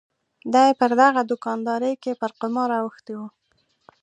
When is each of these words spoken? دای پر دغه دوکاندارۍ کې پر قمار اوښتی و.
دای 0.53 0.71
پر 0.79 0.91
دغه 1.01 1.21
دوکاندارۍ 1.31 1.93
کې 2.03 2.11
پر 2.19 2.31
قمار 2.39 2.69
اوښتی 2.81 3.13
و. 3.17 3.21